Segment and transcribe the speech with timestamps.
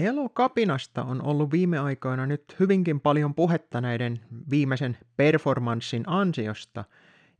[0.00, 6.84] Elokapinasta on ollut viime aikoina nyt hyvinkin paljon puhetta näiden viimeisen performanssin ansiosta.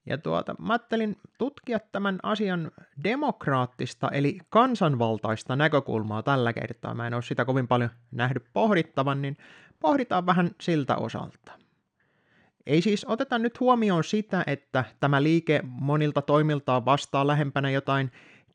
[0.06, 2.71] Ja tuota, mä ajattelin tutkia tämän asian
[3.04, 6.95] demokraattista eli kansanvaltaista näkökulmaa tällä kertaa.
[6.95, 9.37] Mä en ole sitä kovin paljon nähnyt pohdittavan, niin
[9.81, 11.53] pohditaan vähän siltä osalta.
[12.67, 18.11] Ei siis oteta nyt huomioon sitä, että tämä liike monilta toimiltaan vastaa lähempänä jotain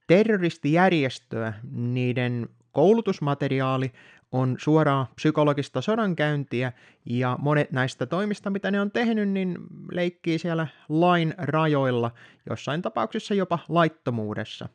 [0.08, 3.92] terroristijärjestöä niiden koulutusmateriaali
[4.32, 6.72] on suoraa psykologista sodankäyntiä,
[7.06, 9.58] ja monet näistä toimista, mitä ne on tehnyt, niin
[9.92, 12.12] leikkii siellä lain rajoilla,
[12.50, 14.70] jossain tapauksessa jopa laittomuudessa.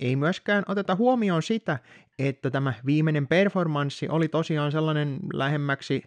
[0.00, 1.78] Ei myöskään oteta huomioon sitä,
[2.18, 6.02] että tämä viimeinen performanssi oli tosiaan sellainen lähemmäksi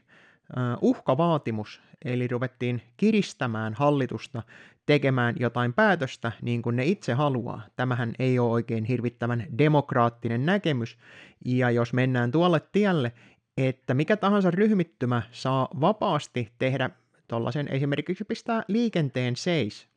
[0.81, 4.43] uhkavaatimus, eli ruvettiin kiristämään hallitusta
[4.85, 7.61] tekemään jotain päätöstä niin kuin ne itse haluaa.
[7.75, 10.97] Tämähän ei ole oikein hirvittävän demokraattinen näkemys,
[11.45, 13.11] ja jos mennään tuolle tielle,
[13.57, 16.89] että mikä tahansa ryhmittymä saa vapaasti tehdä
[17.27, 19.87] tuollaisen esimerkiksi pistää liikenteen seis,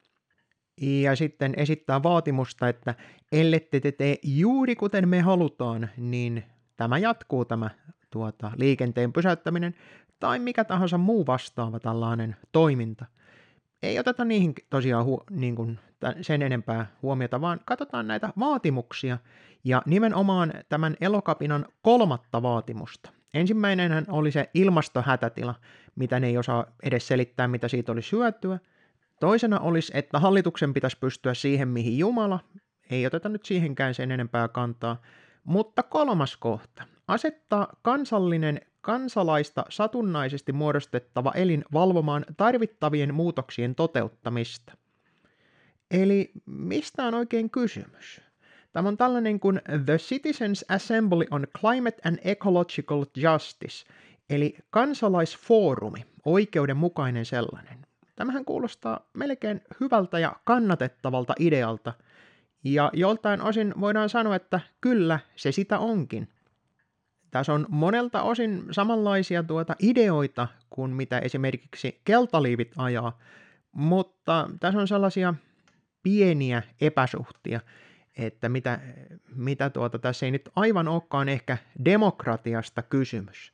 [0.80, 2.94] ja sitten esittää vaatimusta, että
[3.32, 6.44] ellette te tee juuri kuten me halutaan, niin
[6.76, 7.70] tämä jatkuu tämä
[8.10, 9.74] tuota, liikenteen pysäyttäminen
[10.20, 13.06] tai mikä tahansa muu vastaava tällainen toiminta–
[13.86, 15.78] ei oteta niihin tosiaan hu- niin kuin
[16.20, 19.18] sen enempää huomiota, vaan katsotaan näitä vaatimuksia
[19.64, 23.10] ja nimenomaan tämän elokapinan kolmatta vaatimusta.
[23.34, 25.54] Ensimmäinen oli se ilmastohätätila,
[25.96, 28.58] mitä ne ei osaa edes selittää, mitä siitä olisi hyötyä.
[29.20, 32.40] Toisena olisi, että hallituksen pitäisi pystyä siihen, mihin Jumala.
[32.90, 35.02] Ei oteta nyt siihenkään sen enempää kantaa.
[35.44, 36.84] Mutta kolmas kohta.
[37.08, 44.72] Asettaa kansallinen kansalaista satunnaisesti muodostettava elin valvomaan tarvittavien muutoksien toteuttamista.
[45.90, 48.20] Eli mistä on oikein kysymys?
[48.72, 53.86] Tämä on tällainen kuin The Citizens Assembly on Climate and Ecological Justice,
[54.30, 57.86] eli kansalaisfoorumi, oikeudenmukainen sellainen.
[58.16, 61.92] Tämähän kuulostaa melkein hyvältä ja kannatettavalta idealta,
[62.64, 66.28] ja joltain osin voidaan sanoa, että kyllä, se sitä onkin.
[67.36, 73.18] Tässä on monelta osin samanlaisia tuota ideoita kuin mitä esimerkiksi keltaliivit ajaa,
[73.72, 75.34] mutta tässä on sellaisia
[76.02, 77.60] pieniä epäsuhtia,
[78.16, 78.80] että mitä,
[79.34, 83.52] mitä tuota, tässä ei nyt aivan olekaan ehkä demokratiasta kysymys.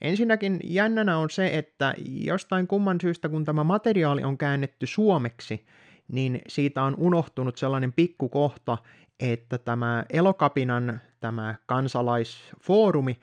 [0.00, 5.66] Ensinnäkin jännänä on se, että jostain kumman syystä, kun tämä materiaali on käännetty suomeksi,
[6.12, 8.78] niin siitä on unohtunut sellainen pikkukohta,
[9.20, 13.20] että tämä Elokapinan tämä kansalaisfoorumi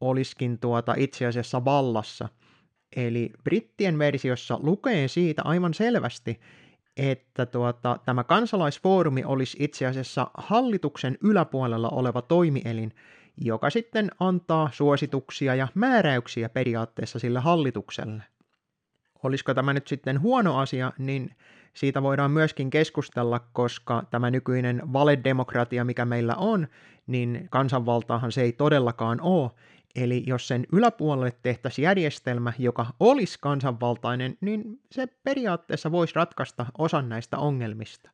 [0.00, 2.28] olisikin tuota itse asiassa vallassa.
[2.96, 6.40] Eli brittien versiossa lukee siitä aivan selvästi,
[6.96, 12.94] että tuota, tämä kansalaisfoorumi olisi itse asiassa hallituksen yläpuolella oleva toimielin,
[13.36, 18.22] joka sitten antaa suosituksia ja määräyksiä periaatteessa sille hallitukselle.
[19.22, 21.36] Olisiko tämä nyt sitten huono asia, niin
[21.74, 26.68] siitä voidaan myöskin keskustella, koska tämä nykyinen valedemokratia, mikä meillä on,
[27.06, 29.50] niin kansanvaltaahan se ei todellakaan ole.
[29.96, 37.08] Eli jos sen yläpuolelle tehtäisiin järjestelmä, joka olisi kansanvaltainen, niin se periaatteessa voisi ratkaista osan
[37.08, 38.10] näistä ongelmista.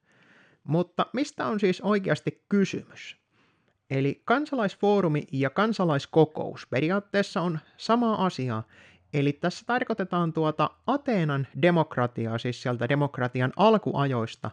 [0.65, 3.17] Mutta mistä on siis oikeasti kysymys?
[3.91, 8.63] Eli kansalaisfoorumi ja kansalaiskokous periaatteessa on sama asia,
[9.15, 14.51] Eli tässä tarkoitetaan tuota Ateenan demokratiaa, siis sieltä demokratian alkuajoista,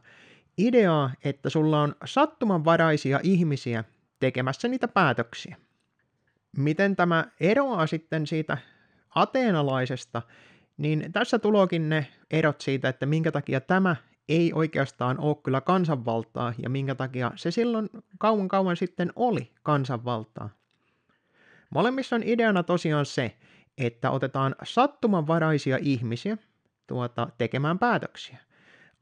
[0.58, 3.84] ideaa, että sulla on sattumanvaraisia ihmisiä
[4.20, 5.56] tekemässä niitä päätöksiä.
[6.58, 8.58] Miten tämä eroaa sitten siitä
[9.16, 10.22] ateenalaisesta,
[10.78, 13.96] niin tässä tulokin ne erot siitä, että minkä takia tämä
[14.30, 20.50] ei oikeastaan ole kyllä kansanvaltaa ja minkä takia se silloin kauan kauan sitten oli kansanvaltaa.
[21.70, 23.36] Molemmissa on ideana tosiaan se,
[23.78, 26.38] että otetaan sattumanvaraisia ihmisiä
[26.88, 28.38] tuota, tekemään päätöksiä.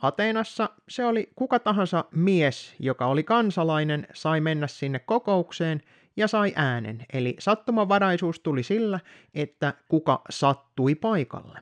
[0.02, 5.82] Ateenassa se oli kuka tahansa mies, joka oli kansalainen, sai mennä sinne kokoukseen
[6.18, 7.06] ja sai äänen.
[7.14, 9.00] Eli sattumanvaraisuus tuli sillä,
[9.34, 11.60] että kuka sattui paikalle.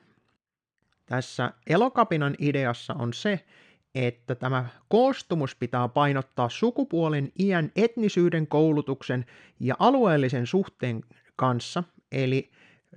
[1.06, 3.44] Tässä elokapinan ideassa on se,
[3.94, 9.26] että tämä koostumus pitää painottaa sukupuolen, iän, etnisyyden, koulutuksen
[9.60, 11.04] ja alueellisen suhteen
[11.36, 12.50] kanssa, eli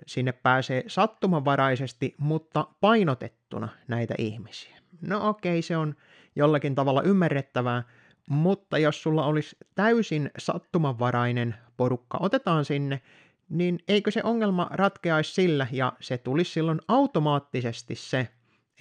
[0.06, 4.78] sinne pääsee sattumanvaraisesti, mutta painotettuna näitä ihmisiä.
[5.02, 5.96] No okei, se on
[6.36, 7.84] jollakin tavalla ymmärrettävää,
[8.30, 13.02] mutta jos sulla olisi täysin sattumanvarainen porukka otetaan sinne,
[13.50, 18.28] niin eikö se ongelma ratkeaisi sillä ja se tulisi silloin automaattisesti se,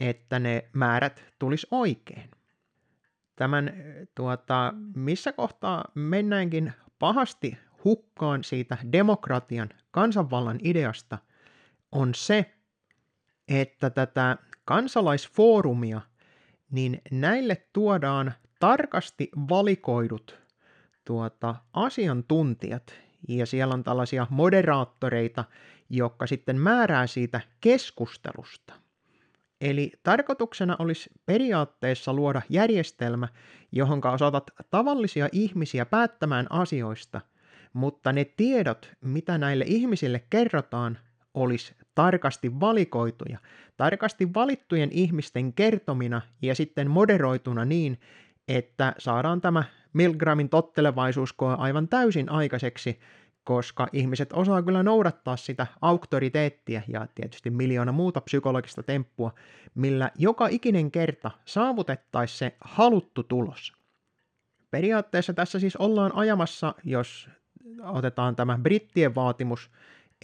[0.01, 2.31] että ne määrät tulisi oikein.
[3.37, 3.73] Tämän
[4.15, 11.19] tuota, missä kohtaa mennäänkin pahasti hukkaan siitä demokratian, kansanvallan ideasta,
[11.93, 12.55] on se,
[13.49, 16.01] että tätä kansalaisfoorumia,
[16.71, 20.39] niin näille tuodaan tarkasti valikoidut
[21.05, 22.95] tuota, asiantuntijat,
[23.29, 25.45] ja siellä on tällaisia moderaattoreita,
[25.91, 28.73] jotka sitten määrää siitä keskustelusta.
[29.61, 33.29] Eli tarkoituksena olisi periaatteessa luoda järjestelmä,
[33.73, 37.21] johon osatat tavallisia ihmisiä päättämään asioista,
[37.77, 40.99] mutta ne tiedot, mitä näille ihmisille kerrotaan,
[41.35, 43.39] olisi tarkasti valikoituja,
[43.77, 48.01] tarkasti valittujen ihmisten kertomina ja sitten moderoituna niin,
[48.49, 52.99] että saadaan tämä Milgramin tottelevaisuus koe aivan täysin aikaiseksi,
[53.45, 59.35] koska ihmiset osaa kyllä noudattaa sitä auktoriteettia ja tietysti miljoona muuta psykologista temppua,
[59.75, 63.73] millä joka ikinen kerta saavutettaisiin se haluttu tulos.
[64.71, 67.29] Periaatteessa tässä siis ollaan ajamassa, jos
[67.91, 69.71] otetaan tämä brittien vaatimus,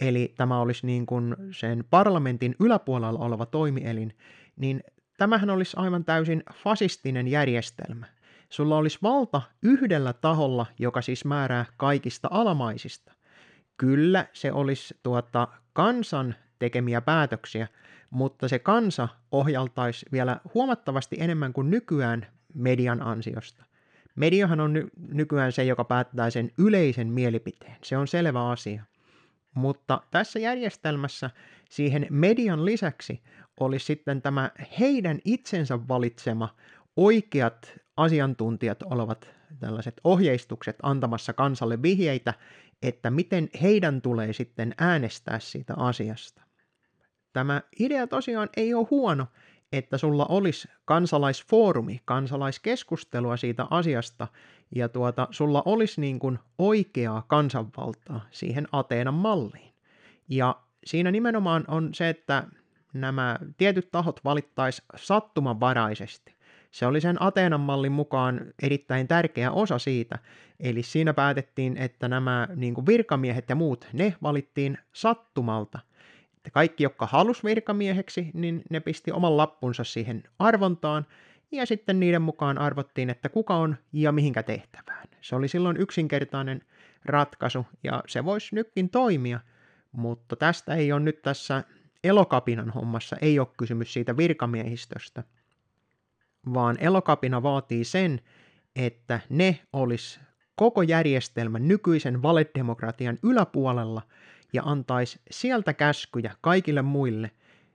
[0.01, 4.17] eli tämä olisi niin kuin sen parlamentin yläpuolella oleva toimielin,
[4.55, 4.83] niin
[5.17, 8.05] tämähän olisi aivan täysin fasistinen järjestelmä.
[8.49, 13.11] Sulla olisi valta yhdellä taholla, joka siis määrää kaikista alamaisista.
[13.77, 17.67] Kyllä se olisi tuota kansan tekemiä päätöksiä,
[18.09, 23.65] mutta se kansa ohjaltaisi vielä huomattavasti enemmän kuin nykyään median ansiosta.
[24.15, 27.75] Mediahan on ny- nykyään se, joka päättää sen yleisen mielipiteen.
[27.83, 28.83] Se on selvä asia.
[29.55, 31.29] Mutta tässä järjestelmässä
[31.69, 33.21] siihen median lisäksi
[33.59, 36.55] olisi sitten tämä heidän itsensä valitsema
[36.95, 39.29] oikeat asiantuntijat olevat
[39.59, 42.33] tällaiset ohjeistukset antamassa kansalle vihjeitä,
[42.81, 46.41] että miten heidän tulee sitten äänestää siitä asiasta.
[47.33, 49.27] Tämä idea tosiaan ei ole huono,
[49.73, 54.27] että sulla olisi kansalaisfoorumi, kansalaiskeskustelua siitä asiasta,
[54.75, 59.73] ja tuota, sulla olisi niin kuin oikeaa kansanvaltaa siihen Ateenan malliin.
[60.29, 60.55] Ja
[60.85, 62.43] siinä nimenomaan on se, että
[62.93, 66.35] nämä tietyt tahot valittaisi sattumanvaraisesti.
[66.71, 70.19] Se oli sen Ateenan mallin mukaan erittäin tärkeä osa siitä.
[70.59, 75.79] Eli siinä päätettiin, että nämä niin kuin virkamiehet ja muut, ne valittiin sattumalta.
[76.43, 81.05] Että kaikki, jotka halus virkamieheksi, niin ne pisti oman lappunsa siihen arvontaan,
[81.51, 85.07] ja sitten niiden mukaan arvottiin, että kuka on ja mihinkä tehtävään.
[85.21, 86.61] Se oli silloin yksinkertainen
[87.05, 89.39] ratkaisu, ja se voisi nytkin toimia,
[89.91, 91.63] mutta tästä ei ole nyt tässä
[92.03, 95.23] elokapinan hommassa, ei ole kysymys siitä virkamiehistöstä,
[96.53, 98.21] vaan elokapina vaatii sen,
[98.75, 100.19] että ne olisi
[100.55, 104.01] koko järjestelmän nykyisen valedemokratian yläpuolella
[104.53, 107.31] ja antaisi sieltä käskyjä kaikille muille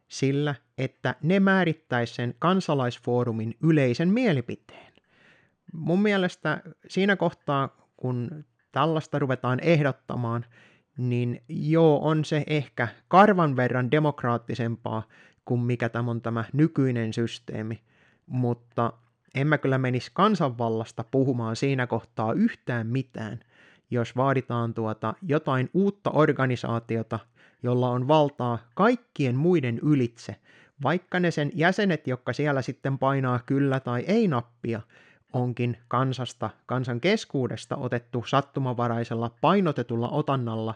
[0.09, 4.93] sillä, että ne määrittäisi sen kansalaisfoorumin yleisen mielipiteen.
[5.73, 10.45] Mun mielestä siinä kohtaa, kun tällaista ruvetaan ehdottamaan,
[10.99, 15.03] niin joo, on se ehkä karvan verran demokraattisempaa
[15.45, 17.83] kuin mikä tämä on tämä nykyinen systeemi,
[18.27, 18.93] mutta
[19.35, 23.41] en mä kyllä menisi kansanvallasta puhumaan siinä kohtaa yhtään mitään,
[23.91, 27.19] jos vaaditaan tuota jotain uutta organisaatiota,
[27.63, 30.37] jolla on valtaa kaikkien muiden ylitse,
[30.83, 34.81] vaikka ne sen jäsenet, jotka siellä sitten painaa kyllä tai ei nappia,
[35.33, 40.75] onkin kansasta, kansan keskuudesta otettu sattumavaraisella painotetulla otannalla,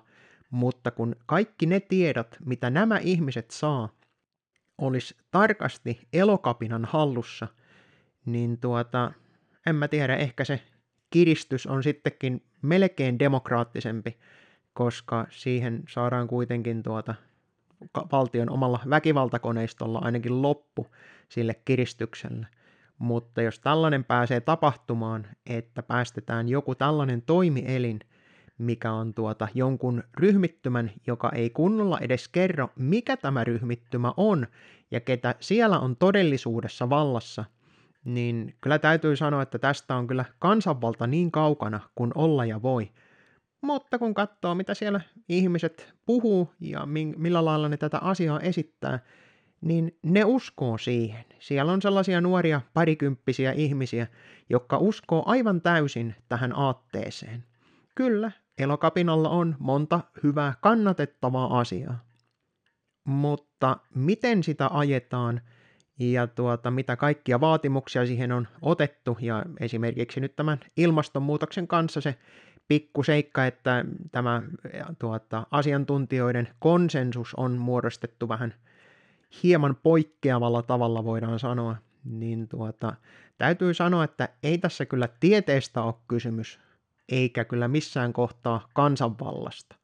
[0.50, 3.88] mutta kun kaikki ne tiedot, mitä nämä ihmiset saa,
[4.78, 7.48] olisi tarkasti elokapinan hallussa,
[8.26, 9.12] niin tuota,
[9.66, 10.60] en mä tiedä, ehkä se
[11.12, 14.16] kiristys on sittenkin melkein demokraattisempi,
[14.72, 17.14] koska siihen saadaan kuitenkin tuota
[18.12, 20.86] valtion omalla väkivaltakoneistolla ainakin loppu
[21.28, 22.46] sille kiristykselle.
[22.98, 28.00] Mutta jos tällainen pääsee tapahtumaan, että päästetään joku tällainen toimielin,
[28.58, 34.46] mikä on tuota jonkun ryhmittymän, joka ei kunnolla edes kerro, mikä tämä ryhmittymä on
[34.90, 37.44] ja ketä siellä on todellisuudessa vallassa,
[38.04, 42.90] niin kyllä täytyy sanoa, että tästä on kyllä kansanvalta niin kaukana kuin olla ja voi.
[43.60, 48.98] Mutta kun katsoo, mitä siellä ihmiset puhuu ja millä lailla ne tätä asiaa esittää,
[49.60, 51.24] niin ne uskoo siihen.
[51.38, 54.06] Siellä on sellaisia nuoria parikymppisiä ihmisiä,
[54.50, 57.44] jotka uskoo aivan täysin tähän aatteeseen.
[57.94, 62.04] Kyllä, elokapinalla on monta hyvää kannatettavaa asiaa.
[63.04, 65.40] Mutta miten sitä ajetaan
[65.98, 72.14] ja tuota, mitä kaikkia vaatimuksia siihen on otettu ja esimerkiksi nyt tämän ilmastonmuutoksen kanssa se
[72.68, 74.42] pikku seikka, että tämä
[74.98, 78.54] tuota, asiantuntijoiden konsensus on muodostettu vähän
[79.42, 82.94] hieman poikkeavalla tavalla voidaan sanoa, niin tuota,
[83.38, 86.60] täytyy sanoa, että ei tässä kyllä tieteestä ole kysymys,
[87.08, 89.81] eikä kyllä missään kohtaa kansanvallasta.